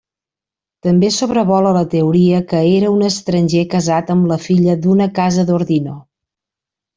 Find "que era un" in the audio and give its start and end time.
2.53-3.03